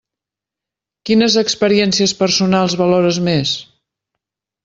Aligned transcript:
Quines 1.09 1.35
experiències 1.41 2.15
personals 2.23 2.75
valores 2.81 3.19
més? 3.29 3.55